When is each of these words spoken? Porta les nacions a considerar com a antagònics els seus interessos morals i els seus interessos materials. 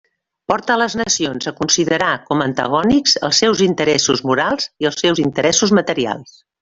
Porta 0.51 0.75
les 0.81 0.93
nacions 1.01 1.49
a 1.51 1.51
considerar 1.59 2.09
com 2.29 2.41
a 2.41 2.47
antagònics 2.51 3.13
els 3.29 3.43
seus 3.45 3.61
interessos 3.67 4.25
morals 4.31 4.67
i 4.85 4.89
els 4.91 4.99
seus 5.05 5.23
interessos 5.27 5.77
materials. 5.81 6.35